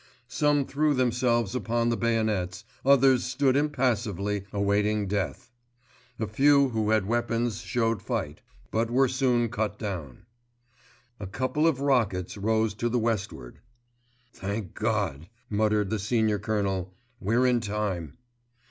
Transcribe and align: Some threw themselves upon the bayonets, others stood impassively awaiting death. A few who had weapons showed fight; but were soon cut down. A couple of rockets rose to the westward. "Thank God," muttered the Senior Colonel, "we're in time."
Some 0.29 0.65
threw 0.65 0.95
themselves 0.95 1.53
upon 1.53 1.89
the 1.89 1.95
bayonets, 1.95 2.63
others 2.83 3.23
stood 3.23 3.55
impassively 3.55 4.45
awaiting 4.51 5.05
death. 5.05 5.51
A 6.17 6.25
few 6.25 6.69
who 6.69 6.89
had 6.89 7.05
weapons 7.05 7.59
showed 7.61 8.01
fight; 8.01 8.41
but 8.71 8.89
were 8.89 9.07
soon 9.07 9.49
cut 9.49 9.77
down. 9.77 10.25
A 11.19 11.27
couple 11.27 11.67
of 11.67 11.81
rockets 11.81 12.35
rose 12.35 12.73
to 12.81 12.89
the 12.89 12.97
westward. 12.97 13.59
"Thank 14.33 14.73
God," 14.73 15.29
muttered 15.51 15.91
the 15.91 15.99
Senior 15.99 16.39
Colonel, 16.39 16.95
"we're 17.19 17.45
in 17.45 17.59
time." 17.59 18.17